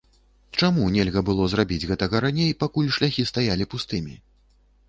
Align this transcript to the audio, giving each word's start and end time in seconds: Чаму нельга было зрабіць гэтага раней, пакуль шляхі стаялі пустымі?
Чаму 0.61 0.87
нельга 0.95 1.21
было 1.27 1.43
зрабіць 1.53 1.87
гэтага 1.91 2.23
раней, 2.25 2.57
пакуль 2.65 2.91
шляхі 2.99 3.27
стаялі 3.33 3.71
пустымі? 3.75 4.19